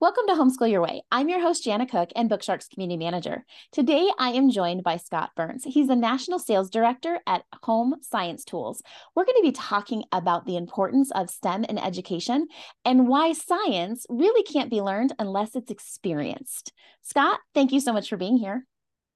[0.00, 1.02] Welcome to Homeschool Your Way.
[1.12, 3.44] I'm your host, Janna Cook, and Bookshark's community manager.
[3.70, 5.62] Today, I am joined by Scott Burns.
[5.62, 8.82] He's the national sales director at Home Science Tools.
[9.14, 12.48] We're going to be talking about the importance of STEM in education
[12.82, 16.72] and why science really can't be learned unless it's experienced.
[17.02, 18.64] Scott, thank you so much for being here.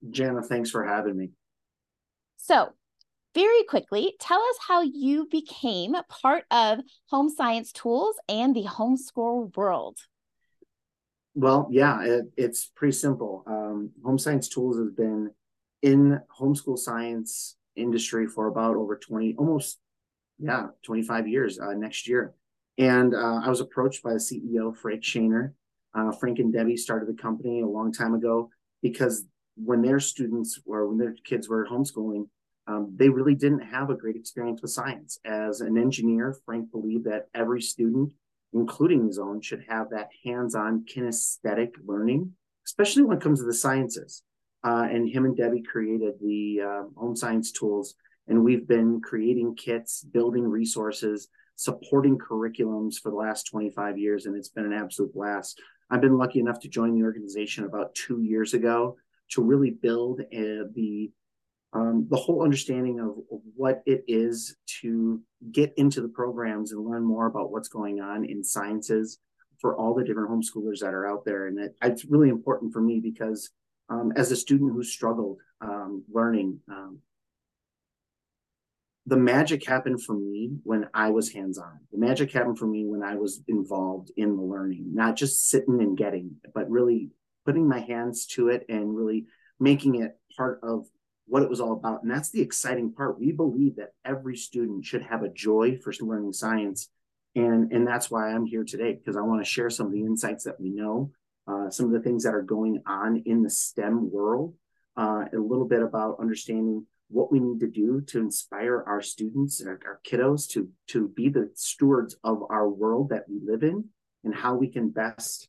[0.06, 1.30] Janna, thanks for having me.
[2.36, 2.74] So,
[3.34, 9.56] very quickly, tell us how you became part of Home Science Tools and the homeschool
[9.56, 9.96] world.
[11.34, 13.42] Well, yeah, it, it's pretty simple.
[13.46, 15.30] Um, Home Science Tools has been
[15.82, 19.78] in homeschool science industry for about over 20, almost,
[20.38, 22.34] yeah, 25 years uh, next year.
[22.78, 25.52] And uh, I was approached by the CEO, Frank Shaner.
[25.92, 28.50] Uh, Frank and Debbie started the company a long time ago
[28.82, 29.24] because
[29.56, 32.28] when their students or when their kids were homeschooling,
[32.66, 35.18] um, they really didn't have a great experience with science.
[35.24, 38.12] As an engineer, Frank believed that every student
[38.54, 42.32] including his own, should have that hands-on kinesthetic learning,
[42.66, 44.22] especially when it comes to the sciences.
[44.62, 47.94] Uh, and him and Debbie created the uh, home science tools,
[48.28, 54.36] and we've been creating kits, building resources, supporting curriculums for the last 25 years, and
[54.36, 55.60] it's been an absolute blast.
[55.90, 58.96] I've been lucky enough to join the organization about two years ago
[59.32, 61.10] to really build uh, the
[61.74, 63.16] um, the whole understanding of,
[63.56, 65.20] what it is to
[65.52, 69.18] get into the programs and learn more about what's going on in sciences
[69.60, 71.46] for all the different homeschoolers that are out there.
[71.46, 73.50] And it, it's really important for me because
[73.88, 76.98] um, as a student who struggled um, learning, um,
[79.06, 81.80] the magic happened for me when I was hands on.
[81.92, 85.80] The magic happened for me when I was involved in the learning, not just sitting
[85.80, 87.10] and getting, but really
[87.44, 89.26] putting my hands to it and really
[89.60, 90.86] making it part of
[91.26, 92.02] what it was all about.
[92.02, 93.18] And that's the exciting part.
[93.18, 96.88] We believe that every student should have a joy for learning science.
[97.34, 100.04] And, and that's why I'm here today, because I want to share some of the
[100.04, 101.10] insights that we know,
[101.48, 104.54] uh, some of the things that are going on in the STEM world,
[104.96, 109.60] uh, a little bit about understanding what we need to do to inspire our students
[109.60, 113.62] and our, our kiddos to, to be the stewards of our world that we live
[113.62, 113.84] in
[114.24, 115.48] and how we can best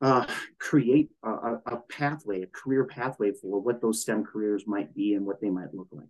[0.00, 0.26] uh,
[0.58, 5.26] create a, a, pathway, a career pathway for what those STEM careers might be and
[5.26, 6.06] what they might look like.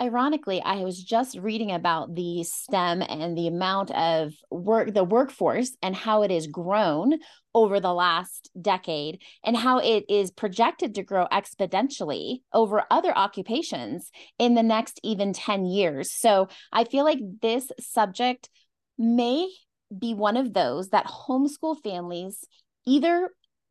[0.00, 5.76] Ironically, I was just reading about the STEM and the amount of work, the workforce,
[5.82, 7.18] and how it has grown
[7.54, 14.10] over the last decade, and how it is projected to grow exponentially over other occupations
[14.38, 16.10] in the next even 10 years.
[16.10, 18.48] So I feel like this subject
[18.96, 19.50] may
[19.98, 22.44] be one of those that homeschool families
[22.86, 23.30] either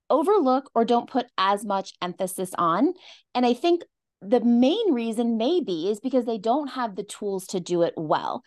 [0.09, 2.93] overlook or don't put as much emphasis on.
[3.33, 3.83] And I think
[4.21, 8.43] the main reason maybe is because they don't have the tools to do it well.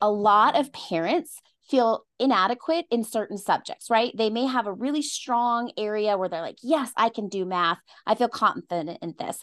[0.00, 4.12] A lot of parents feel inadequate in certain subjects, right?
[4.16, 7.78] They may have a really strong area where they're like, yes, I can do math.
[8.06, 9.42] I feel confident in this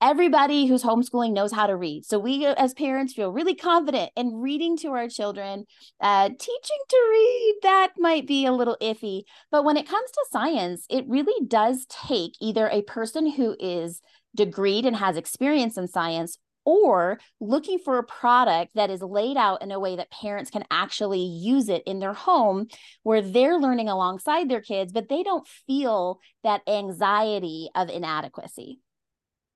[0.00, 2.04] everybody who's homeschooling knows how to read.
[2.04, 5.64] So we as parents feel really confident in reading to our children.
[6.00, 9.22] Uh, teaching to read, that might be a little iffy.
[9.50, 14.00] But when it comes to science, it really does take either a person who is
[14.36, 19.62] degreed and has experience in science or looking for a product that is laid out
[19.62, 22.66] in a way that parents can actually use it in their home
[23.04, 28.80] where they're learning alongside their kids, but they don't feel that anxiety of inadequacy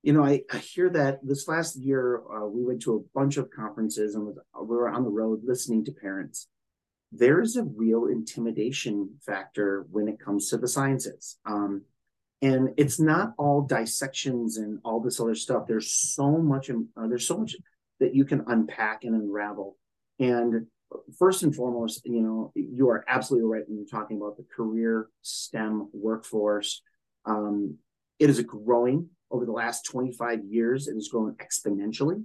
[0.02, 3.36] you know, I, I hear that this last year uh, we went to a bunch
[3.36, 6.48] of conferences and we were on the road listening to parents.
[7.12, 11.38] There is a real intimidation factor when it comes to the sciences.
[11.44, 11.82] Um,
[12.40, 15.64] and it's not all dissections and all this other stuff.
[15.66, 17.56] There's so much, uh, there's so much
[17.98, 19.76] that you can unpack and unravel.
[20.18, 20.66] And
[21.18, 25.08] first and foremost, you know, you are absolutely right when you're talking about the career
[25.20, 26.82] STEM workforce.
[27.26, 27.76] Um,
[28.18, 32.24] it is a growing over the last 25 years, it has grown exponentially.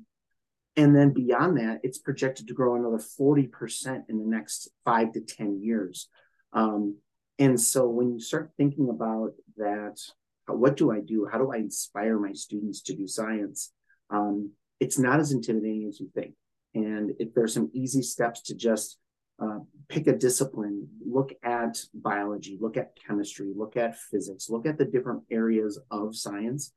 [0.77, 5.21] And then beyond that, it's projected to grow another 40% in the next five to
[5.21, 6.09] 10 years.
[6.51, 6.97] Um,
[7.39, 9.99] and so when you start thinking about that,
[10.47, 11.27] what do I do?
[11.31, 13.71] How do I inspire my students to do science?
[14.09, 16.33] Um, it's not as intimidating as you think.
[16.73, 18.97] And if there's some easy steps to just
[19.41, 19.59] uh,
[19.89, 24.85] pick a discipline, look at biology, look at chemistry, look at physics, look at the
[24.85, 26.73] different areas of science,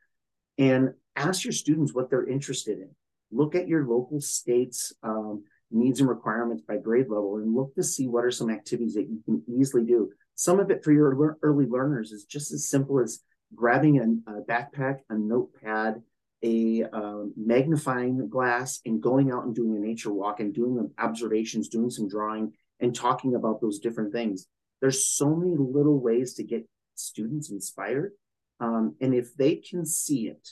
[0.59, 2.91] and ask your students what they're interested in.
[3.31, 7.83] Look at your local state's um, needs and requirements by grade level and look to
[7.83, 10.11] see what are some activities that you can easily do.
[10.35, 13.21] Some of it for your early learners is just as simple as
[13.55, 16.03] grabbing a, a backpack, a notepad,
[16.43, 21.69] a um, magnifying glass, and going out and doing a nature walk and doing observations,
[21.69, 24.47] doing some drawing, and talking about those different things.
[24.81, 28.13] There's so many little ways to get students inspired.
[28.61, 30.49] Um, and if they can see it,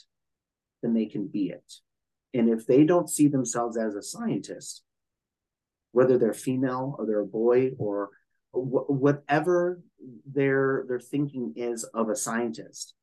[0.81, 1.73] then they can be it.
[2.33, 4.83] And if they don't see themselves as a scientist,
[5.91, 8.09] whether they're female or they're a boy or
[8.51, 9.81] wh- whatever
[10.31, 12.93] their their thinking is of a scientist,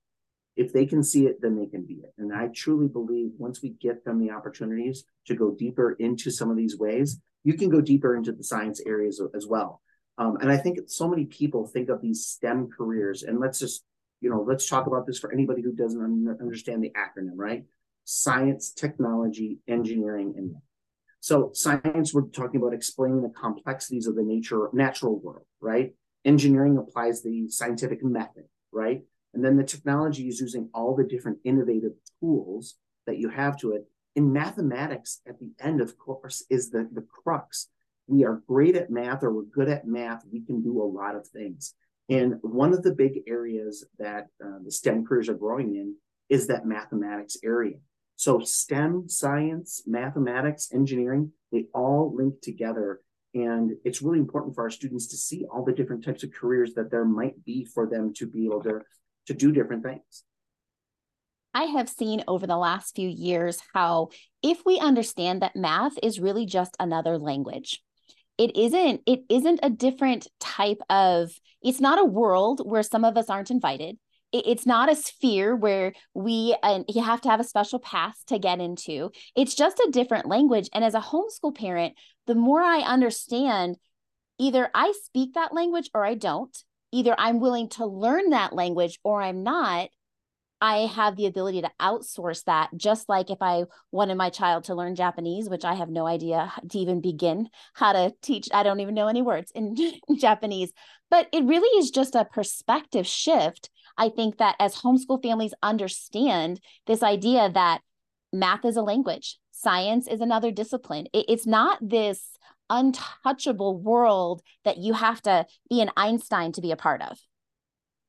[0.56, 2.14] if they can see it, then they can be it.
[2.16, 6.50] And I truly believe once we get them the opportunities to go deeper into some
[6.50, 9.80] of these ways, you can go deeper into the science areas as well.
[10.16, 13.82] Um, and I think so many people think of these STEM careers, and let's just,
[14.20, 17.64] you know, let's talk about this for anybody who doesn't understand the acronym, right?
[18.04, 20.62] Science, technology, engineering, and math.
[21.20, 25.94] so science, we're talking about explaining the complexities of the nature natural world, right?
[26.24, 29.02] Engineering applies the scientific method, right?
[29.34, 32.76] And then the technology is using all the different innovative tools
[33.06, 33.86] that you have to it.
[34.14, 37.68] In mathematics, at the end, of course, is the, the crux.
[38.06, 40.22] We are great at math or we're good at math.
[40.30, 41.74] We can do a lot of things.
[42.08, 45.96] And one of the big areas that uh, the STEM careers are growing in
[46.28, 47.76] is that mathematics area.
[48.16, 53.00] So STEM, science, mathematics, engineering, they all link together.
[53.32, 56.74] And it's really important for our students to see all the different types of careers
[56.74, 58.80] that there might be for them to be able to,
[59.26, 60.24] to do different things.
[61.52, 64.08] I have seen over the last few years how
[64.42, 67.80] if we understand that math is really just another language,
[68.38, 71.30] it isn't it isn't a different type of
[71.62, 73.96] it's not a world where some of us aren't invited.
[74.32, 78.38] It's not a sphere where we and you have to have a special path to
[78.38, 79.10] get into.
[79.36, 80.68] It's just a different language.
[80.74, 81.94] And as a homeschool parent
[82.26, 83.76] the more i understand
[84.38, 86.56] either i speak that language or i don't.
[86.92, 89.88] Either i'm willing to learn that language or i'm not
[90.64, 94.74] I have the ability to outsource that, just like if I wanted my child to
[94.74, 98.48] learn Japanese, which I have no idea to even begin how to teach.
[98.50, 99.76] I don't even know any words in
[100.16, 100.72] Japanese,
[101.10, 106.60] but it really is just a perspective shift I think that as homeschool families understand
[106.86, 107.80] this idea that
[108.32, 112.30] math is a language, science is another discipline, it, it's not this
[112.70, 117.18] untouchable world that you have to be an Einstein to be a part of.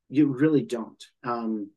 [0.09, 1.03] You really don't.
[1.23, 1.71] Um,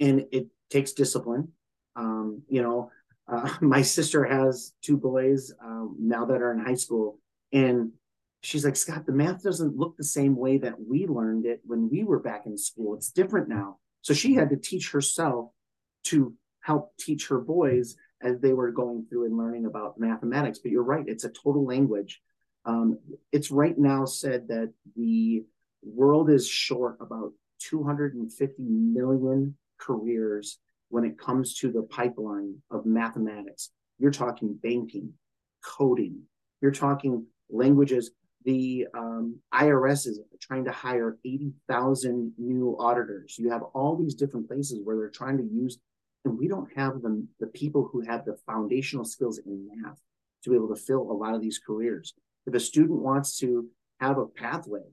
[0.00, 1.48] and it takes discipline.
[1.96, 2.90] Um, you know,
[3.28, 7.18] uh, my sister has two boys um, now that are in high school,
[7.52, 7.92] and
[8.42, 11.88] she's like, Scott, the math doesn't look the same way that we learned it when
[11.90, 12.94] we were back in school.
[12.94, 13.78] It's different now.
[14.02, 15.50] So she had to teach herself
[16.04, 20.58] to help teach her boys as they were going through and learning about mathematics.
[20.58, 22.20] But you're right, it's a total language.
[22.64, 22.98] Um,
[23.32, 25.44] it's right now said that the
[25.82, 33.70] world is short about 250 million careers when it comes to the pipeline of mathematics.
[33.98, 35.12] You're talking banking,
[35.64, 36.22] coding,
[36.60, 38.10] you're talking languages
[38.44, 43.36] the um, IRS is trying to hire 80,000 new auditors.
[43.38, 45.78] You have all these different places where they're trying to use,
[46.24, 50.00] and we don't have the, the people who have the foundational skills in math
[50.44, 52.14] to be able to fill a lot of these careers.
[52.46, 53.68] If a student wants to
[54.00, 54.84] have a pathway,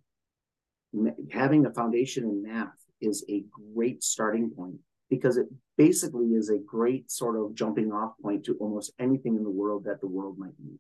[1.32, 4.78] having a foundation in math is a great starting point
[5.10, 9.44] because it basically is a great sort of jumping off point to almost anything in
[9.44, 10.80] the world that the world might need.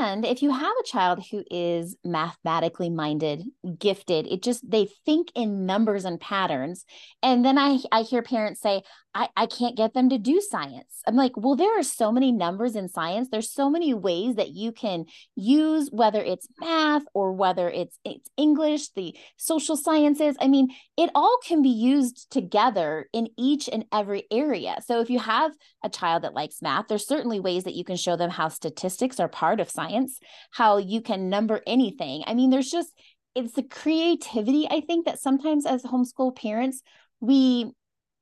[0.00, 3.44] And if you have a child who is mathematically minded,
[3.78, 6.84] gifted, it just they think in numbers and patterns.
[7.22, 8.82] And then I I hear parents say,
[9.14, 11.02] I, I can't get them to do science.
[11.06, 13.28] I'm like, well, there are so many numbers in science.
[13.28, 18.30] There's so many ways that you can use, whether it's math or whether it's it's
[18.36, 20.36] English, the social sciences.
[20.40, 24.76] I mean, it all can be used together in each and every area.
[24.86, 25.52] So if you have
[25.82, 29.18] a child that likes math, there's certainly ways that you can show them how statistics
[29.18, 30.20] are part of science,
[30.52, 32.22] how you can number anything.
[32.26, 32.94] I mean, there's just
[33.34, 36.82] it's the creativity, I think, that sometimes as homeschool parents,
[37.20, 37.72] we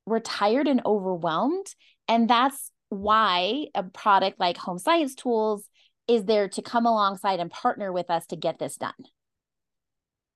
[0.08, 1.66] we're tired and overwhelmed.
[2.08, 5.68] And that's why a product like Home Science Tools
[6.08, 8.94] is there to come alongside and partner with us to get this done.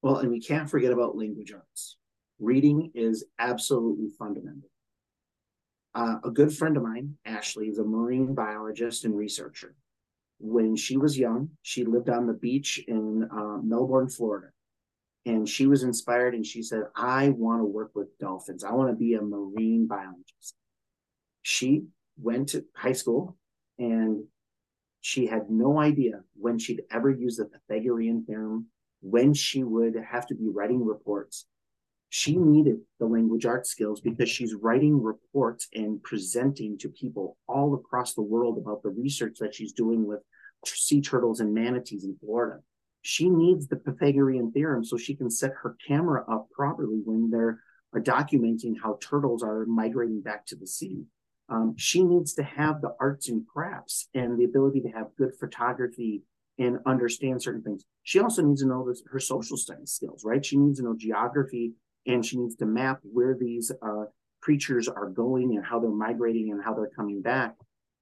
[0.02, 1.96] Well, and we can't forget about language arts.
[2.38, 4.68] Reading is absolutely fundamental.
[5.94, 9.74] Uh, a good friend of mine, Ashley, is a marine biologist and researcher.
[10.38, 14.48] when she was young, she lived on the beach in uh, Melbourne, Florida.
[15.24, 18.64] And she was inspired and she said, I want to work with dolphins.
[18.64, 20.56] I want to be a marine biologist.
[21.42, 21.84] She
[22.16, 23.36] went to high school
[23.78, 24.24] and
[25.00, 28.66] she had no idea when she'd ever use the Pythagorean theorem,
[29.00, 31.46] when she would have to be writing reports.
[32.08, 37.74] She needed the language arts skills because she's writing reports and presenting to people all
[37.74, 40.20] across the world about the research that she's doing with
[40.66, 42.60] sea turtles and manatees in Florida.
[43.02, 47.58] She needs the Pythagorean theorem so she can set her camera up properly when they're
[47.96, 51.04] documenting how turtles are migrating back to the sea.
[51.48, 55.32] Um, she needs to have the arts and crafts and the ability to have good
[55.38, 56.22] photography
[56.58, 57.84] and understand certain things.
[58.04, 60.44] She also needs to know this, her social studies skills, right?
[60.44, 61.72] She needs to know geography
[62.06, 64.04] and she needs to map where these uh,
[64.40, 67.54] creatures are going and how they're migrating and how they're coming back.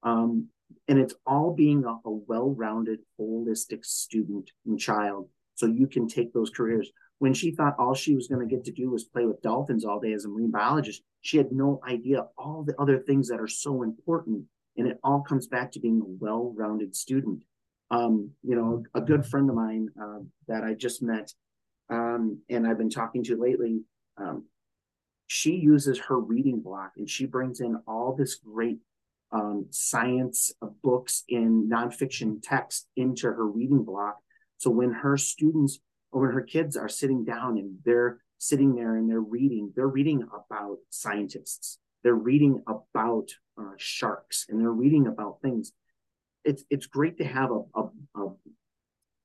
[0.02, 0.48] Um,
[0.88, 6.32] and it's all being a, a well-rounded, holistic student and child, so you can take
[6.32, 6.90] those careers.
[7.18, 9.84] When she thought all she was going to get to do was play with dolphins
[9.84, 13.40] all day as a marine biologist, she had no idea all the other things that
[13.40, 14.44] are so important.
[14.76, 17.42] And it all comes back to being a well-rounded student.
[17.90, 21.32] Um, you know, a good friend of mine uh, that I just met
[21.90, 23.80] um, and I've been talking to lately,
[24.16, 24.44] um,
[25.26, 28.78] she uses her reading block and she brings in all this great
[29.32, 34.18] um, science books in nonfiction text into her reading block.
[34.58, 35.78] So when her students
[36.12, 39.86] or when her kids are sitting down and they're sitting there and they're reading, they're
[39.86, 45.72] reading about scientists, they're reading about uh, sharks, and they're reading about things.
[46.44, 48.28] It's it's great to have a, a, a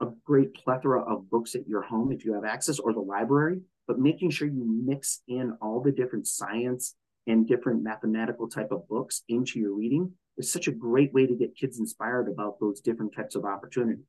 [0.01, 3.61] a great plethora of books at your home if you have access or the library,
[3.87, 6.95] but making sure you mix in all the different science
[7.27, 11.35] and different mathematical type of books into your reading is such a great way to
[11.35, 14.01] get kids inspired about those different types of opportunity.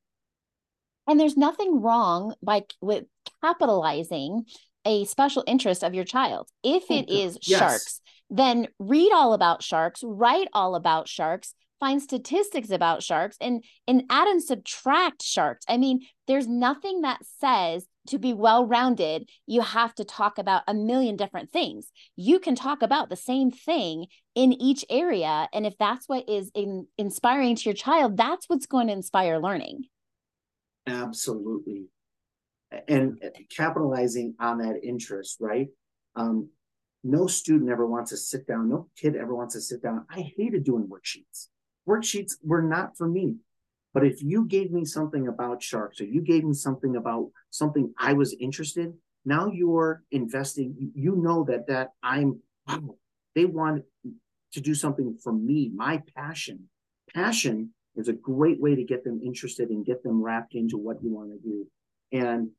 [1.06, 3.04] And there's nothing wrong by with
[3.40, 4.44] capitalizing
[4.84, 6.48] a special interest of your child.
[6.62, 7.58] If oh, it is yes.
[7.58, 13.62] sharks, then read all about sharks, write all about sharks, find statistics about sharks and
[13.86, 15.64] and add and subtract sharks.
[15.68, 20.62] I mean, there's nothing that says to be well rounded, you have to talk about
[20.66, 21.90] a million different things.
[22.16, 25.48] You can talk about the same thing in each area.
[25.52, 29.38] And if that's what is in, inspiring to your child, that's what's going to inspire
[29.38, 29.84] learning.
[30.86, 31.86] Absolutely.
[32.88, 33.20] And
[33.54, 35.68] capitalizing on that interest, right?
[36.14, 36.50] Um,
[37.04, 40.04] no student ever wants to sit down, no kid ever wants to sit down.
[40.10, 41.48] I hated doing worksheets.
[41.88, 43.36] Worksheets were not for me.
[43.96, 47.94] But if you gave me something about sharks or you gave me something about something
[47.98, 48.92] I was interested,
[49.24, 50.92] now you're investing.
[50.94, 52.96] You know that that I'm wow,
[53.34, 53.84] they want
[54.52, 56.68] to do something for me, my passion.
[57.14, 61.02] Passion is a great way to get them interested and get them wrapped into what
[61.02, 61.66] you want to do.
[62.12, 62.50] And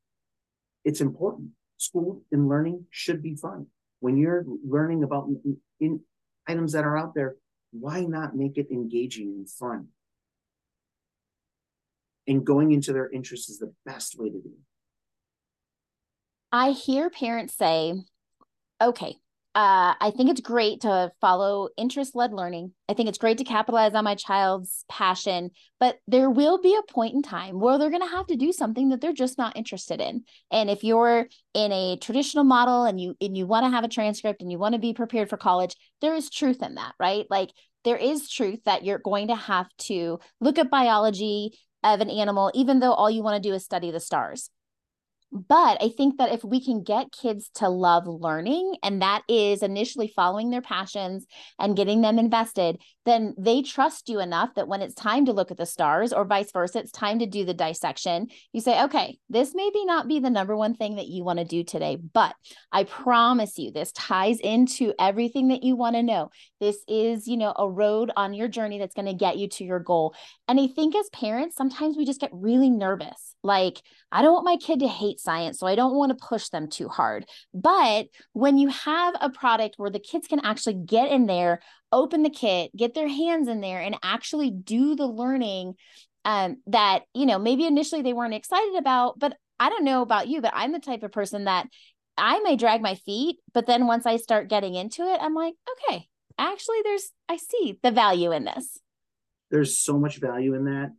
[0.85, 1.49] it's important.
[1.77, 3.67] School and learning should be fun.
[3.99, 5.99] When you're learning about in, in
[6.47, 7.35] items that are out there,
[7.69, 9.89] why not make it engaging and fun?
[12.27, 14.63] And going into their interests is the best way to do it.
[16.51, 17.93] I hear parents say,
[18.81, 19.15] okay,
[19.57, 22.73] uh, I think it's great to follow interest led learning.
[22.87, 26.93] I think it's great to capitalize on my child's passion, but there will be a
[26.93, 29.57] point in time where they're going to have to do something that they're just not
[29.57, 30.25] interested in.
[30.51, 33.87] And if you're in a traditional model and you and you want to have a
[33.89, 37.25] transcript and you want to be prepared for college, there is truth in that, right?
[37.31, 37.49] Like
[37.83, 41.57] there is truth that you're going to have to look at biology,
[41.93, 44.49] of an animal, even though all you want to do is study the stars.
[45.31, 49.61] But I think that if we can get kids to love learning, and that is
[49.61, 51.25] initially following their passions
[51.59, 55.51] and getting them invested, then they trust you enough that when it's time to look
[55.51, 59.17] at the stars, or vice versa, it's time to do the dissection, you say, okay,
[59.29, 62.33] this maybe not be the number one thing that you want to do today, but
[62.71, 66.29] I promise you, this ties into everything that you want to know.
[66.61, 69.65] This is, you know, a road on your journey that's going to get you to
[69.65, 70.15] your goal.
[70.47, 73.35] And I think as parents, sometimes we just get really nervous.
[73.43, 73.81] Like,
[74.11, 76.69] I don't want my kid to hate science, so I don't want to push them
[76.69, 77.25] too hard.
[77.53, 82.23] But when you have a product where the kids can actually get in there, open
[82.23, 85.75] the kit, get their hands in there, and actually do the learning
[86.25, 90.27] um, that, you know, maybe initially they weren't excited about, but I don't know about
[90.27, 91.67] you, but I'm the type of person that
[92.17, 95.53] I may drag my feet, but then once I start getting into it, I'm like,
[95.89, 96.07] okay,
[96.37, 98.79] actually, there's, I see the value in this.
[99.51, 100.93] There's so much value in that.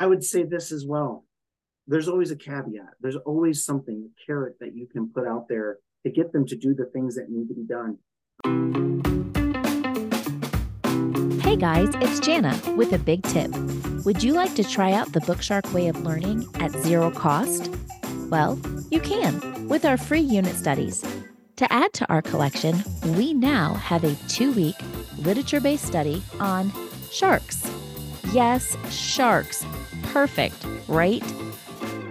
[0.00, 1.25] I would say this as well
[1.86, 2.94] there's always a caveat.
[3.00, 6.56] There's always something, a carrot that you can put out there to get them to
[6.56, 7.98] do the things that need to be done.
[11.42, 13.50] Hey guys, it's Janna with a big tip.
[14.04, 17.70] Would you like to try out the Bookshark way of learning at zero cost?
[18.30, 18.58] Well,
[18.90, 21.04] you can with our free unit studies.
[21.56, 22.82] To add to our collection,
[23.16, 24.76] we now have a two week
[25.18, 26.72] literature based study on
[27.10, 27.70] sharks.
[28.32, 29.64] Yes, sharks.
[30.02, 31.22] Perfect, right?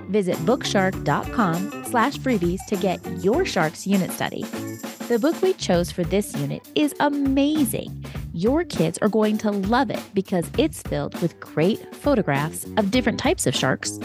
[0.10, 4.44] Visit bookshark.com slash freebies to get your sharks unit study.
[5.08, 8.06] The book we chose for this unit is amazing.
[8.34, 13.20] Your kids are going to love it because it's filled with great photographs of different
[13.20, 14.00] types of sharks,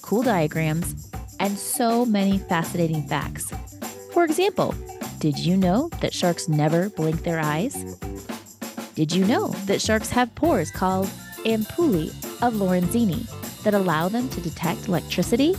[0.00, 3.52] cool diagrams, and so many fascinating facts.
[4.12, 4.74] For example,
[5.18, 7.74] did you know that sharks never blink their eyes?
[8.94, 11.08] Did you know that sharks have pores called
[11.44, 12.08] ampullae
[12.42, 13.28] of Lorenzini
[13.64, 15.56] that allow them to detect electricity?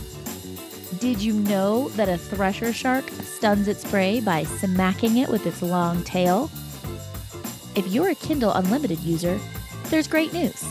[0.98, 5.60] Did you know that a thresher shark stuns its prey by smacking it with its
[5.60, 6.50] long tail?
[7.74, 9.38] If you're a Kindle Unlimited user,
[9.90, 10.64] there's great news.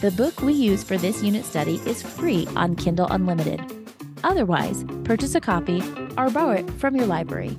[0.00, 3.60] The book we use for this unit study is free on Kindle Unlimited.
[4.24, 5.82] Otherwise, purchase a copy
[6.18, 7.54] or borrow it from your library.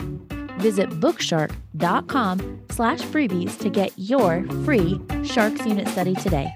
[0.58, 6.51] Visit bookshark.com slash freebies to get your free Sharks unit study today.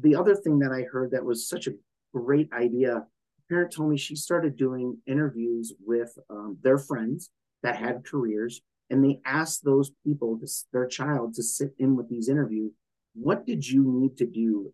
[0.00, 1.74] The other thing that I heard that was such a
[2.14, 3.06] great idea, a
[3.48, 7.30] parent told me she started doing interviews with um, their friends
[7.62, 10.38] that had careers and they asked those people
[10.72, 12.72] their child to sit in with these interviews.
[13.14, 14.72] What did you need to do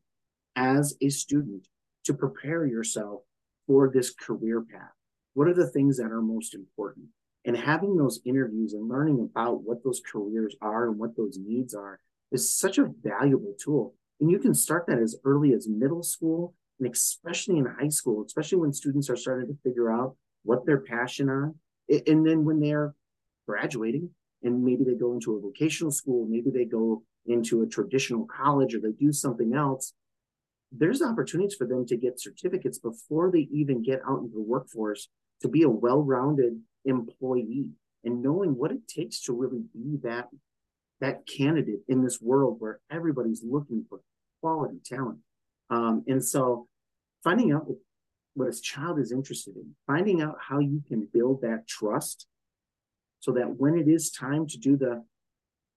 [0.56, 1.68] as a student
[2.04, 3.22] to prepare yourself
[3.66, 4.92] for this career path?
[5.34, 7.06] What are the things that are most important?
[7.44, 11.74] And having those interviews and learning about what those careers are and what those needs
[11.74, 12.00] are
[12.32, 16.54] is such a valuable tool and you can start that as early as middle school
[16.78, 20.80] and especially in high school especially when students are starting to figure out what they're
[20.80, 21.54] passionate on
[21.88, 22.94] and then when they're
[23.46, 24.10] graduating
[24.42, 28.74] and maybe they go into a vocational school maybe they go into a traditional college
[28.74, 29.92] or they do something else
[30.72, 35.08] there's opportunities for them to get certificates before they even get out into the workforce
[35.42, 37.66] to be a well-rounded employee.
[38.04, 40.26] And knowing what it takes to really be that
[41.00, 44.00] that candidate in this world where everybody's looking for
[44.40, 45.18] quality talent
[45.70, 46.68] um, and so
[47.24, 47.66] finding out
[48.34, 52.26] what his child is interested in, finding out how you can build that trust
[53.20, 55.02] so that when it is time to do the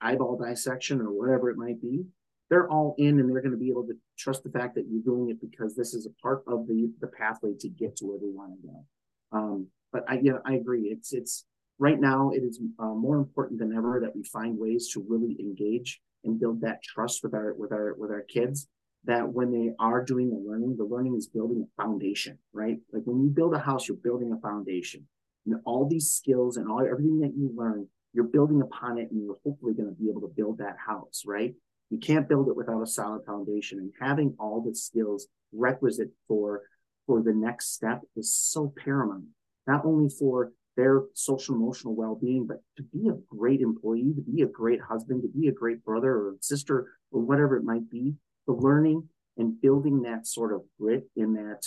[0.01, 2.03] eyeball dissection or whatever it might be,
[2.49, 5.01] they're all in and they're going to be able to trust the fact that you're
[5.01, 8.17] doing it because this is a part of the the pathway to get to where
[8.19, 8.85] they want to go.
[9.31, 10.83] Um, but I yeah I agree.
[10.83, 11.45] It's it's
[11.79, 15.35] right now it is uh, more important than ever that we find ways to really
[15.39, 18.67] engage and build that trust with our with our with our kids
[19.05, 22.77] that when they are doing the learning, the learning is building a foundation, right?
[22.91, 25.07] Like when you build a house, you're building a foundation.
[25.45, 29.23] And all these skills and all everything that you learn, you're building upon it and
[29.23, 31.53] you're hopefully going to be able to build that house, right?
[31.89, 33.79] You can't build it without a solid foundation.
[33.79, 36.61] And having all the skills requisite for
[37.07, 39.25] for the next step is so paramount,
[39.65, 44.41] not only for their social emotional well-being, but to be a great employee, to be
[44.41, 48.13] a great husband, to be a great brother or sister or whatever it might be,
[48.47, 51.63] the learning and building that sort of grit in that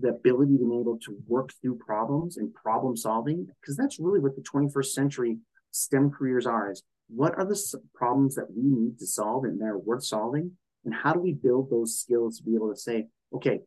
[0.00, 4.20] the ability to be able to work through problems and problem solving because that's really
[4.20, 5.38] what the 21st century
[5.72, 9.78] STEM careers are is what are the problems that we need to solve and they're
[9.78, 10.52] worth solving?
[10.84, 13.60] And how do we build those skills to be able to say okay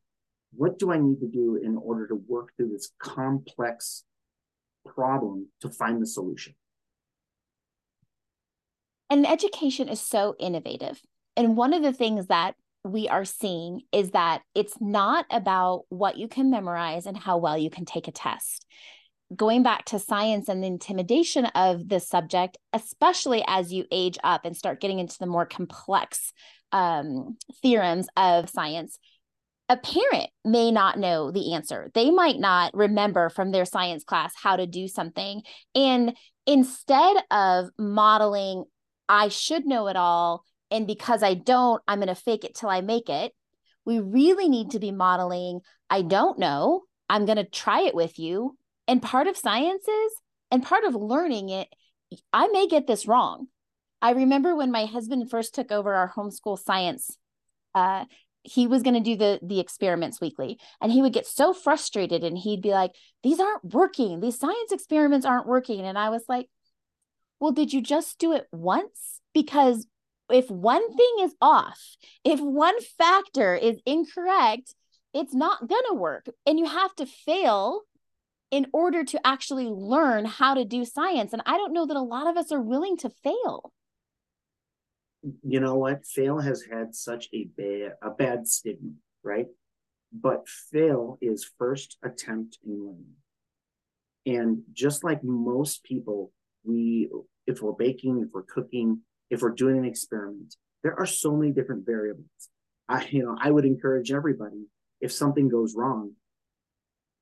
[0.53, 4.03] what do I need to do in order to work through this complex
[4.85, 6.55] problem to find the solution
[9.09, 11.01] and education is so innovative
[11.37, 16.17] and one of the things that we are seeing is that it's not about what
[16.17, 18.65] you can memorize and how well you can take a test.
[19.35, 24.45] Going back to science and the intimidation of the subject, especially as you age up
[24.45, 26.33] and start getting into the more complex
[26.71, 28.97] um, theorems of science,
[29.71, 31.89] a parent may not know the answer.
[31.93, 35.43] They might not remember from their science class how to do something.
[35.73, 36.13] And
[36.45, 38.65] instead of modeling,
[39.07, 42.67] I should know it all, and because I don't, I'm going to fake it till
[42.67, 43.31] I make it.
[43.86, 48.19] We really need to be modeling, I don't know, I'm going to try it with
[48.19, 48.57] you.
[48.89, 50.12] And part of sciences
[50.51, 51.69] and part of learning it,
[52.34, 53.47] I may get this wrong.
[54.01, 57.17] I remember when my husband first took over our homeschool science,
[57.73, 58.03] uh,
[58.43, 62.23] he was going to do the the experiments weekly and he would get so frustrated
[62.23, 62.91] and he'd be like
[63.23, 66.47] these aren't working these science experiments aren't working and i was like
[67.39, 69.86] well did you just do it once because
[70.32, 74.73] if one thing is off, if one factor is incorrect,
[75.13, 76.27] it's not going to work.
[76.45, 77.82] And you have to fail
[78.49, 81.34] in order to actually learn how to do science.
[81.34, 83.71] And I don't know that a lot of us are willing to fail.
[85.43, 86.05] You know what?
[86.05, 88.91] Fail has had such a bad a bad stigma,
[89.23, 89.47] right?
[90.12, 93.15] But fail is first attempt in learning.
[94.25, 96.31] And just like most people,
[96.63, 97.10] we
[97.47, 101.51] if we're baking, if we're cooking, if we're doing an experiment, there are so many
[101.51, 102.25] different variables.
[102.89, 104.65] I, you know, I would encourage everybody
[104.99, 106.12] if something goes wrong,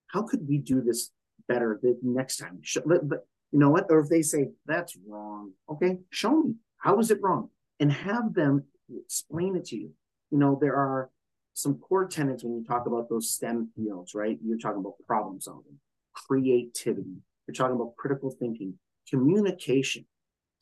[0.08, 1.12] how could we do this
[1.48, 2.62] better the next time?
[2.86, 3.88] But, you know what?
[3.90, 8.34] Or if they say that's wrong, okay, show me how is it wrong, and have
[8.34, 9.92] them explain it to you.
[10.32, 11.10] You know, there are
[11.54, 14.38] some core tenets when you talk about those STEM fields, right?
[14.44, 15.80] You're talking about problem solving,
[16.14, 17.18] creativity.
[17.48, 18.76] You're talking about critical thinking,
[19.10, 20.06] communication,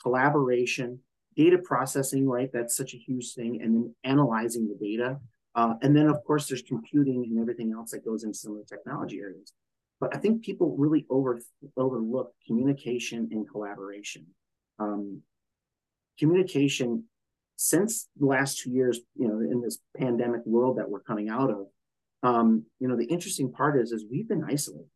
[0.02, 1.00] collaboration,
[1.36, 2.50] data processing, right?
[2.52, 3.62] That's such a huge thing.
[3.62, 5.20] And then analyzing the data.
[5.54, 8.60] Uh, and then, of course, there's computing and everything else that goes into some of
[8.60, 9.54] the technology areas.
[10.00, 11.40] But I think people really over
[11.76, 14.26] overlook communication and collaboration.
[14.80, 15.22] Um,
[16.18, 17.06] communication
[17.58, 21.50] since the last two years, you know, in this pandemic world that we're coming out
[21.50, 21.68] of,
[22.24, 24.90] um, you know, the interesting part is, is we've been isolated.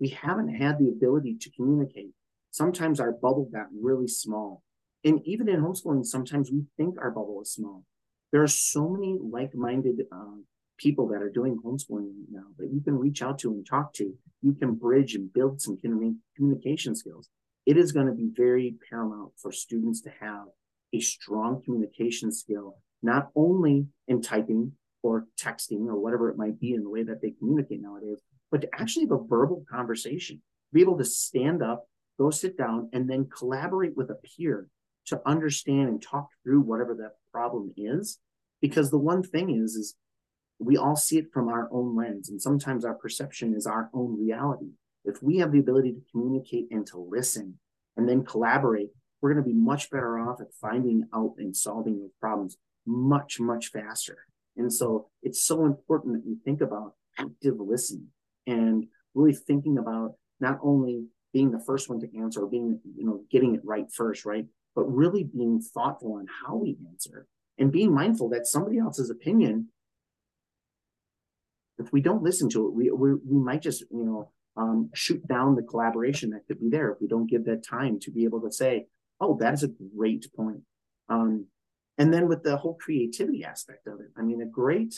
[0.00, 2.10] We haven't had the ability to communicate.
[2.50, 4.62] Sometimes our bubble got really small.
[5.04, 7.84] And even in homeschooling, sometimes we think our bubble is small.
[8.32, 10.38] There are so many like-minded uh,
[10.76, 14.12] people that are doing homeschooling now that you can reach out to and talk to.
[14.42, 17.28] You can bridge and build some communication skills.
[17.64, 20.46] It is going to be very paramount for students to have
[20.92, 24.72] a strong communication skill, not only in typing
[25.02, 28.20] or texting or whatever it might be in the way that they communicate nowadays,
[28.50, 31.86] but to actually have a verbal conversation, be able to stand up,
[32.18, 34.68] go sit down, and then collaborate with a peer
[35.06, 38.18] to understand and talk through whatever that problem is.
[38.60, 39.94] Because the one thing is, is
[40.58, 44.18] we all see it from our own lens, and sometimes our perception is our own
[44.18, 44.70] reality.
[45.04, 47.58] If we have the ability to communicate and to listen
[47.96, 51.98] and then collaborate, we're going to be much better off at finding out and solving
[52.00, 54.18] those problems much, much faster.
[54.56, 58.08] And so it's so important that you think about active listening
[58.46, 63.04] and really thinking about not only being the first one to answer or being, you
[63.04, 64.46] know, getting it right first, right?
[64.74, 67.26] But really being thoughtful on how we answer
[67.58, 69.68] and being mindful that somebody else's opinion,
[71.78, 75.26] if we don't listen to it, we, we, we might just, you know, um, shoot
[75.28, 78.24] down the collaboration that could be there if we don't give that time to be
[78.24, 78.86] able to say,
[79.20, 80.62] oh, that is a great point.
[81.08, 81.46] Um,
[81.96, 84.94] and then with the whole creativity aspect of it, I mean, a great,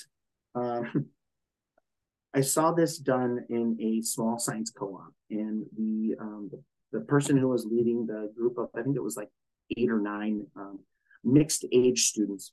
[0.55, 1.07] um,
[2.35, 6.63] I saw this done in a small science co-op, and the, um, the,
[6.99, 9.31] the person who was leading the group of, I think it was like
[9.77, 10.81] eight or nine um,
[11.25, 12.53] mixed age students,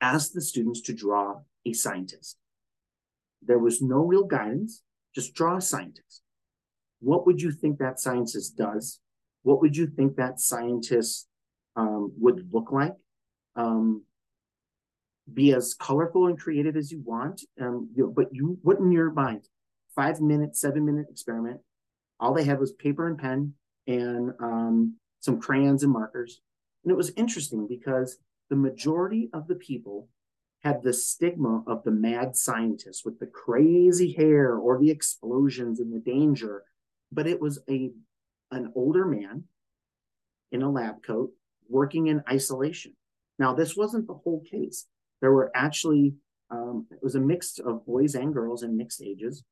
[0.00, 2.38] asked the students to draw a scientist.
[3.42, 4.82] There was no real guidance,
[5.14, 6.22] just draw a scientist.
[7.00, 9.00] What would you think that scientist does?
[9.46, 11.28] What would you think that scientist
[11.76, 12.94] um, would look like?
[13.54, 14.02] Um,
[15.32, 18.90] be as colorful and creative as you want, um, you know, but you, what in
[18.90, 19.46] your mind?
[19.94, 21.60] Five minute, seven minute experiment.
[22.18, 23.54] All they had was paper and pen
[23.86, 26.40] and um, some crayons and markers.
[26.82, 28.18] And it was interesting because
[28.50, 30.08] the majority of the people
[30.64, 35.94] had the stigma of the mad scientist with the crazy hair or the explosions and
[35.94, 36.64] the danger,
[37.12, 37.92] but it was a
[38.50, 39.44] an older man
[40.52, 41.30] in a lab coat
[41.68, 42.94] working in isolation.
[43.38, 44.86] Now, this wasn't the whole case.
[45.20, 46.14] There were actually,
[46.50, 49.42] um, it was a mix of boys and girls in mixed ages.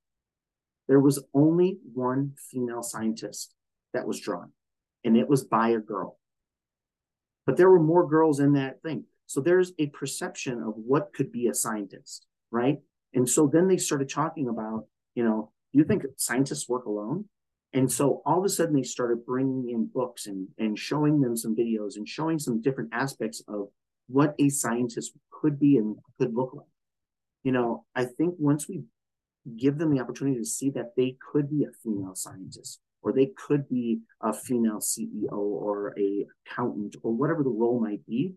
[0.89, 3.55] There was only one female scientist
[3.93, 4.53] that was drawn,
[5.05, 6.19] and it was by a girl.
[7.47, 9.05] But there were more girls in that thing.
[9.27, 12.79] So there's a perception of what could be a scientist, right?
[13.15, 17.29] And so then they started talking about, you know, you think scientists work alone?
[17.75, 21.37] And so all of a sudden they started bringing in books and, and showing them
[21.37, 23.69] some videos and showing some different aspects of
[24.07, 26.69] what a scientist could be and could look like.
[27.43, 28.85] You know, I think once we
[29.57, 33.33] give them the opportunity to see that they could be a female scientist or they
[33.37, 38.35] could be a female CEO or a accountant or whatever the role might be,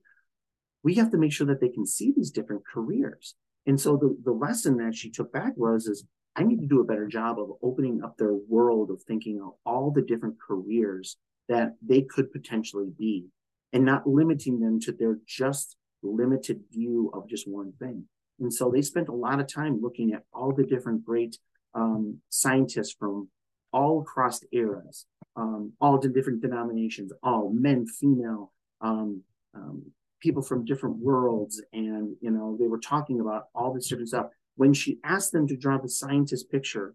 [0.84, 3.36] we have to make sure that they can see these different careers.
[3.68, 6.06] And so the, the lesson that she took back was is
[6.38, 9.54] I need to do a better job of opening up their world of thinking of
[9.66, 11.18] all the different careers
[11.50, 13.26] that they could potentially be
[13.74, 18.06] and not limiting them to their just limited view of just one thing.
[18.40, 21.40] And so they spent a lot of time looking at all the different great
[21.74, 23.30] um, scientists from
[23.74, 29.24] all across eras, um, all the different denominations, all men, female, um,
[29.56, 29.84] um,
[30.22, 31.62] people from different worlds.
[31.74, 35.48] And, you know, they were talking about all this different stuff when she asked them
[35.48, 36.94] to draw the scientist picture,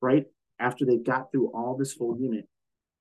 [0.00, 0.26] right?
[0.60, 2.46] after they got through all this whole unit,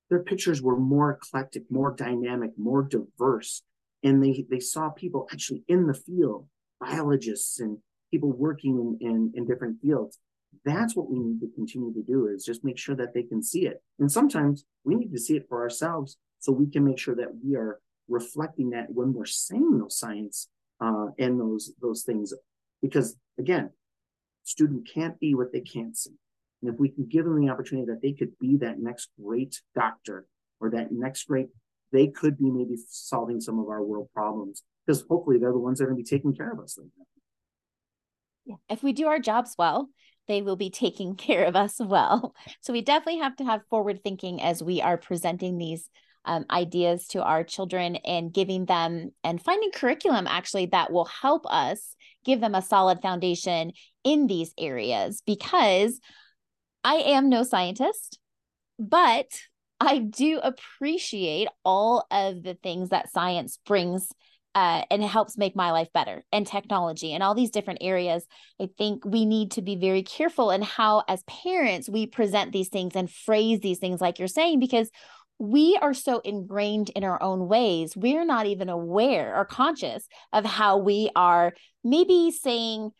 [0.09, 3.61] their pictures were more eclectic, more dynamic, more diverse.
[4.01, 6.47] And they, they saw people actually in the field,
[6.79, 7.77] biologists and
[8.09, 10.17] people working in, in, in different fields.
[10.65, 13.43] That's what we need to continue to do is just make sure that they can
[13.43, 13.83] see it.
[13.99, 17.29] And sometimes we need to see it for ourselves so we can make sure that
[17.43, 20.47] we are reflecting that when we're saying those science
[20.81, 22.33] uh, and those those things.
[22.81, 23.69] Because again,
[24.43, 26.15] student can't be what they can't see.
[26.61, 29.61] And if we can give them the opportunity that they could be that next great
[29.75, 30.25] doctor
[30.59, 31.47] or that next great,
[31.91, 35.79] they could be maybe solving some of our world problems because hopefully they're the ones
[35.79, 36.77] that are going to be taking care of us.
[36.77, 36.87] Like
[38.45, 38.55] yeah.
[38.69, 39.89] If we do our jobs well,
[40.27, 42.35] they will be taking care of us well.
[42.61, 45.89] So we definitely have to have forward thinking as we are presenting these
[46.25, 51.45] um, ideas to our children and giving them and finding curriculum actually that will help
[51.47, 53.71] us give them a solid foundation
[54.03, 55.99] in these areas because
[56.83, 58.19] I am no scientist,
[58.77, 59.27] but
[59.79, 64.09] I do appreciate all of the things that science brings
[64.55, 68.25] uh, and helps make my life better and technology and all these different areas.
[68.59, 72.69] I think we need to be very careful in how, as parents, we present these
[72.69, 74.89] things and phrase these things, like you're saying, because
[75.39, 80.45] we are so ingrained in our own ways, we're not even aware or conscious of
[80.45, 82.91] how we are maybe saying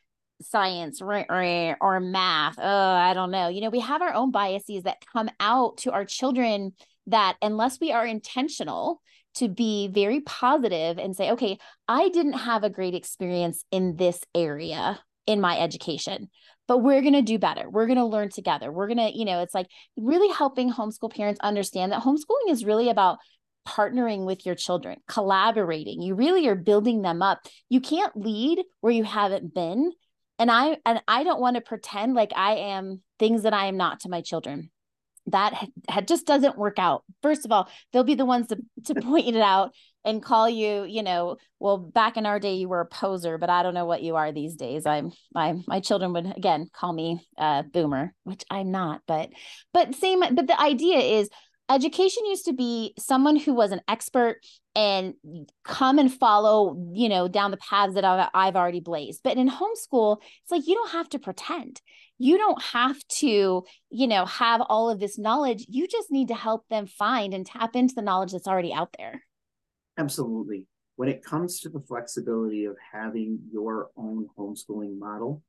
[0.42, 2.56] science or math.
[2.58, 3.50] Oh, I don't know.
[3.50, 6.74] You know, we have our own biases that come out to our children
[7.08, 9.02] that unless we are intentional
[9.36, 14.22] to be very positive and say, okay, I didn't have a great experience in this
[14.34, 16.30] area in my education,
[16.70, 17.70] but we're going to do better.
[17.70, 18.72] We're going to learn together.
[18.72, 22.64] We're going to, you know, it's like really helping homeschool parents understand that homeschooling is
[22.64, 23.18] really about
[23.68, 26.02] partnering with your children, collaborating.
[26.02, 27.40] You really are building them up.
[27.70, 29.92] You can't lead where you haven't been
[30.40, 33.78] and i and i don't want to pretend like i am things that i am
[33.78, 34.72] not to my children
[35.28, 35.54] that
[35.90, 39.28] ha- just doesn't work out first of all they'll be the ones to, to point
[39.28, 39.72] it out
[40.06, 43.50] and call you you know well back in our day you were a poser but
[43.50, 44.86] i don't know what you are these days.
[44.86, 49.30] I'm my my children would again call me a boomer which i'm not but
[49.74, 51.30] but same but the idea is
[51.70, 54.38] education used to be someone who was an expert
[54.76, 55.14] and
[55.64, 59.22] come and follow you know down the paths that I've, already blazed.
[59.24, 61.82] But in homeschool it's like you don't have to pretend.
[62.18, 65.66] You don't have to you know have all of this knowledge.
[65.70, 68.96] You just need to help them find and tap into the knowledge that's already out
[68.98, 69.24] there
[70.00, 75.44] absolutely when it comes to the flexibility of having your own homeschooling model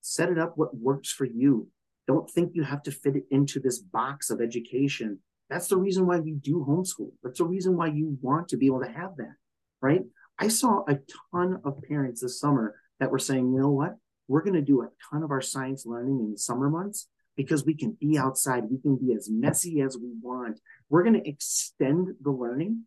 [0.00, 1.68] set it up what works for you
[2.08, 5.18] don't think you have to fit it into this box of education
[5.52, 7.12] that's the reason why we do homeschool.
[7.22, 9.34] That's the reason why you want to be able to have that,
[9.82, 10.00] right?
[10.38, 10.98] I saw a
[11.30, 13.96] ton of parents this summer that were saying, you know what?
[14.28, 17.66] We're going to do a ton of our science learning in the summer months because
[17.66, 18.64] we can be outside.
[18.70, 20.58] We can be as messy as we want.
[20.88, 22.84] We're going to extend the learning,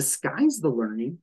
[0.00, 1.18] disguise the learning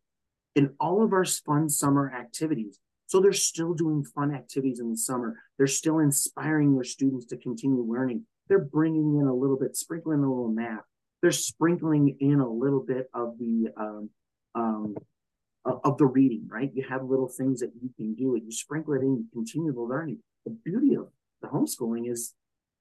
[0.55, 2.79] in all of our fun summer activities.
[3.05, 5.29] So they're still doing fun activities in the summer.
[5.57, 10.19] They're still inspiring their students to continue learning they're bringing in a little bit, sprinkling
[10.19, 10.83] a little math.
[11.21, 14.09] They're sprinkling in a little bit of the um,
[14.55, 14.95] um,
[15.65, 16.69] of the reading, right?
[16.73, 19.15] You have little things that you can do, and you sprinkle it in.
[19.15, 20.19] You continue the learning.
[20.45, 21.07] The beauty of
[21.41, 22.33] the homeschooling is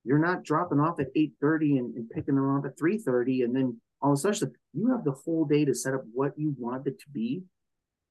[0.04, 3.42] you're not dropping off at eight thirty and, and, picking them up at three thirty,
[3.42, 6.54] and then all a sudden you have the whole day to set up what you
[6.58, 7.42] want it to be,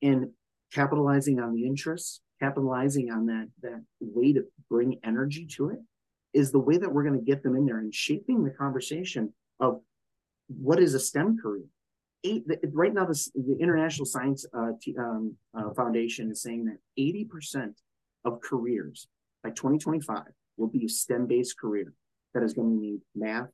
[0.02, 0.30] and
[0.74, 5.80] capitalizing on the interests, capitalizing on that that way to bring energy to it
[6.34, 9.34] is the way that we're going to get them in there and shaping the conversation
[9.60, 9.82] of
[10.48, 11.66] what is a STEM career.
[12.24, 16.78] Eight, the, right now, the International Science uh, T, um, uh, Foundation is saying that
[17.00, 17.74] 80%
[18.26, 19.08] of careers
[19.44, 20.24] by 2025
[20.58, 21.94] will be a STEM based career
[22.34, 23.50] that is going to need math,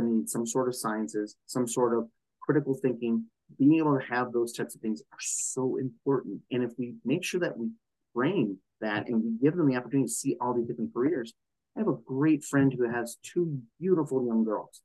[0.00, 2.08] to need some sort of sciences, some sort of
[2.40, 3.24] critical thinking.
[3.58, 6.40] Being able to have those types of things are so important.
[6.52, 7.70] And if we make sure that we
[8.14, 11.32] frame that and we give them the opportunity to see all these different careers,
[11.76, 14.82] I have a great friend who has two beautiful young girls.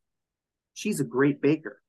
[0.74, 1.82] She's a great baker.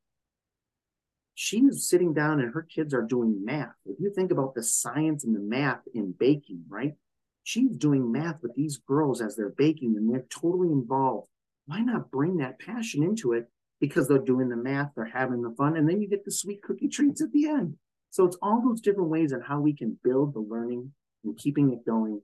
[1.35, 3.75] She's sitting down and her kids are doing math.
[3.85, 6.95] If you think about the science and the math in baking, right?
[7.43, 11.29] She's doing math with these girls as they're baking and they're totally involved.
[11.67, 13.51] Why not bring that passion into it?
[13.81, 16.63] Because they're doing the math, they're having the fun, and then you get the sweet
[16.63, 17.75] cookie treats at the end.
[18.11, 20.93] So it's all those different ways on how we can build the learning
[21.25, 22.23] and keeping it going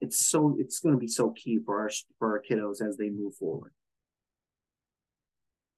[0.00, 3.10] it's so it's going to be so key for our for our kiddos as they
[3.10, 3.72] move forward.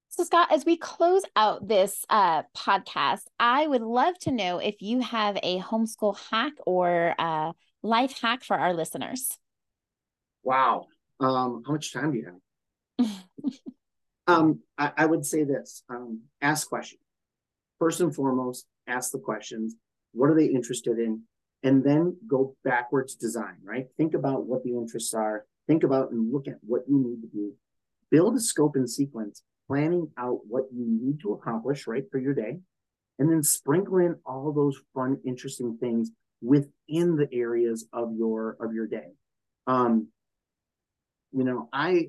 [0.09, 4.83] So Scott, as we close out this uh, podcast, I would love to know if
[4.83, 9.39] you have a homeschool hack or uh, life hack for our listeners.
[10.43, 10.87] Wow,
[11.21, 12.35] um, how much time do you have?
[14.27, 17.01] Um, I, I, would say this: um, ask questions.
[17.79, 19.75] First and foremost, ask the questions.
[20.13, 21.23] What are they interested in?
[21.63, 23.57] And then go backwards design.
[23.63, 23.87] Right.
[23.97, 25.45] Think about what the interests are.
[25.67, 27.53] Think about and look at what you need to do.
[28.11, 32.35] Build a scope and sequence, planning out what you need to accomplish right for your
[32.35, 32.59] day,
[33.19, 36.11] and then sprinkle in all those fun, interesting things
[36.43, 39.13] within the areas of your of your day.
[39.67, 40.09] Um,
[41.33, 42.09] you know, I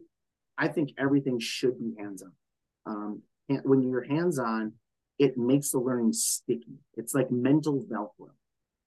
[0.62, 2.34] I think everything should be hands-on.
[2.86, 3.24] Um,
[3.64, 4.74] when you're hands-on,
[5.18, 6.78] it makes the learning sticky.
[6.96, 8.30] It's like mental Velcro.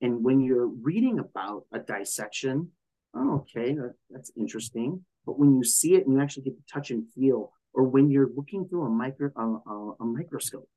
[0.00, 2.70] And when you're reading about a dissection,
[3.12, 5.04] oh, okay, that, that's interesting.
[5.26, 8.08] But when you see it and you actually get to touch and feel, or when
[8.08, 10.68] you're looking through a micro a, a, a microscope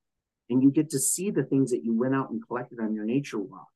[0.49, 3.05] and you get to see the things that you went out and collected on your
[3.05, 3.67] nature walk,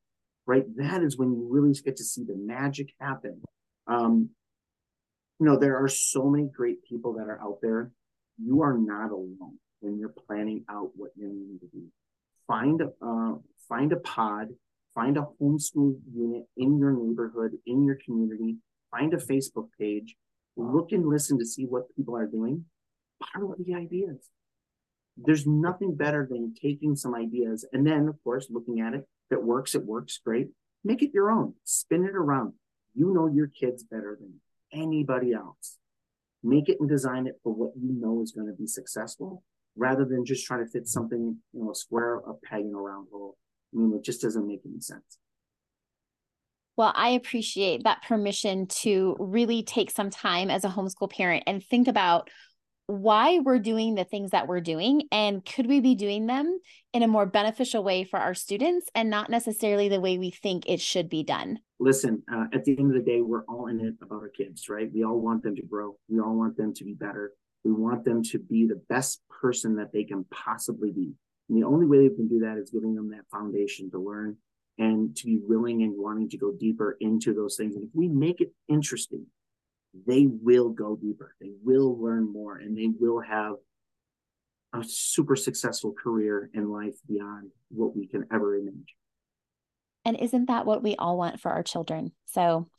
[0.47, 0.65] right?
[0.77, 3.43] That is when you really get to see the magic happen.
[3.85, 4.29] Um,
[5.41, 7.89] you know, there are so many great people that are out there.
[8.37, 11.85] You are not alone when you're planning out what you need to do.
[12.45, 14.49] Find a uh, find a pod,
[14.93, 18.57] find a homeschool unit in your neighborhood, in your community.
[18.91, 20.15] Find a Facebook page.
[20.57, 22.65] Look and listen to see what people are doing.
[23.33, 24.29] Borrow the ideas.
[25.17, 29.07] There's nothing better than taking some ideas and then, of course, looking at it.
[29.31, 30.49] If it works, it works great.
[30.83, 31.55] Make it your own.
[31.63, 32.53] Spin it around.
[32.93, 34.39] You know your kids better than
[34.73, 35.77] anybody else.
[36.43, 39.43] Make it and design it for what you know is going to be successful
[39.75, 42.77] rather than just trying to fit something, you know, a square, a peg in a
[42.77, 43.37] round hole.
[43.73, 45.17] I mean, it just doesn't make any sense.
[46.77, 51.63] Well, I appreciate that permission to really take some time as a homeschool parent and
[51.63, 52.29] think about
[52.91, 56.59] why we're doing the things that we're doing and could we be doing them
[56.93, 60.67] in a more beneficial way for our students and not necessarily the way we think
[60.67, 61.59] it should be done.
[61.79, 64.69] Listen uh, at the end of the day we're all in it about our kids
[64.69, 64.91] right?
[64.93, 65.97] We all want them to grow.
[66.09, 67.31] We all want them to be better.
[67.63, 71.13] We want them to be the best person that they can possibly be.
[71.49, 74.37] And the only way they can do that is giving them that foundation to learn
[74.77, 77.75] and to be willing and wanting to go deeper into those things.
[77.75, 79.25] And if we make it interesting
[80.07, 81.35] they will go deeper.
[81.41, 83.55] They will learn more and they will have
[84.73, 88.85] a super successful career in life beyond what we can ever imagine.
[90.05, 92.11] And isn't that what we all want for our children?
[92.25, 92.69] So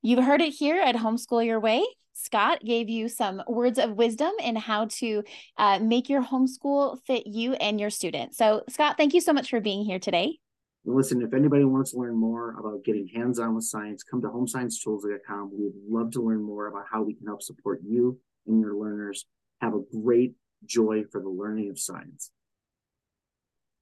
[0.00, 1.84] you've heard it here at Homeschool Your Way.
[2.14, 5.22] Scott gave you some words of wisdom in how to
[5.56, 8.36] uh, make your homeschool fit you and your students.
[8.36, 10.38] So, Scott, thank you so much for being here today.
[10.84, 14.28] Listen, if anybody wants to learn more about getting hands on with science, come to
[14.28, 15.52] homesciencetools.com.
[15.52, 18.74] We would love to learn more about how we can help support you and your
[18.74, 19.24] learners
[19.60, 22.30] have a great joy for the learning of science.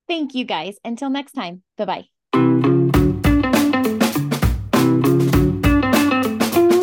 [0.06, 0.76] Thank you guys.
[0.84, 2.04] Until next time, bye bye.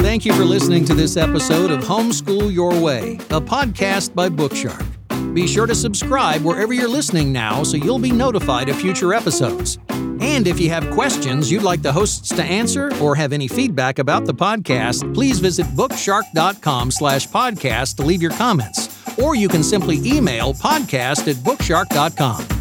[0.02, 4.97] Thank you for listening to this episode of Homeschool Your Way, a podcast by Bookshark.
[5.38, 9.78] Be sure to subscribe wherever you're listening now so you'll be notified of future episodes.
[9.88, 14.00] And if you have questions you'd like the hosts to answer or have any feedback
[14.00, 18.90] about the podcast, please visit bookshark.com slash podcast to leave your comments.
[19.20, 22.57] Or you can simply email podcast at bookshark.com.